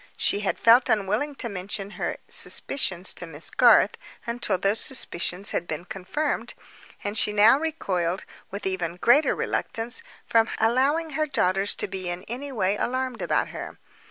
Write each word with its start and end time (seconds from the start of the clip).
She 0.17 0.39
had 0.39 0.57
felt 0.57 0.89
unwilling 0.89 1.35
to 1.35 1.47
mention 1.47 1.91
her 1.91 2.17
suspicions 2.27 3.13
to 3.13 3.27
Miss 3.27 3.51
Garth, 3.51 3.97
until 4.25 4.57
those 4.57 4.79
suspicions 4.79 5.51
had 5.51 5.67
been 5.67 5.85
confirmed—and 5.85 7.15
she 7.15 7.31
now 7.31 7.59
recoiled, 7.59 8.25
with 8.49 8.65
even 8.65 8.95
greater 8.95 9.35
reluctance, 9.35 10.01
from 10.25 10.49
allowing 10.57 11.11
her 11.11 11.27
daughters 11.27 11.75
to 11.75 11.87
be 11.87 12.09
in 12.09 12.23
any 12.23 12.51
way 12.51 12.77
alarmed 12.77 13.21
about 13.21 13.49
her. 13.49 13.77